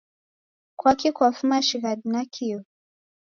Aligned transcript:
kwaki 0.79 1.09
kwafuma 1.15 1.57
shighadi 1.67 2.05
nakio? 2.11 2.59